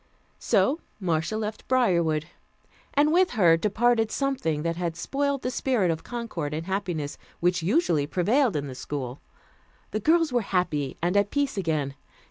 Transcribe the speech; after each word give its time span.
So 0.39 0.79
Marcia 0.99 1.37
left 1.37 1.67
Briarwood, 1.67 2.25
and 2.95 3.13
with 3.13 3.29
her 3.37 3.55
departed 3.55 4.09
something 4.09 4.63
that 4.63 4.75
had 4.75 4.95
spoiled 4.95 5.43
the 5.43 5.51
spirit 5.51 5.91
of 5.91 6.03
concord 6.03 6.55
and 6.55 6.65
happiness 6.65 7.19
which 7.39 7.61
usually 7.61 8.07
prevailed 8.07 8.55
in 8.55 8.65
the 8.65 8.73
school. 8.73 9.21
The 9.91 9.99
girls 9.99 10.33
were 10.33 10.41
happy 10.41 10.97
and 11.03 11.15
at 11.15 11.29
peace 11.29 11.55
again. 11.55 11.93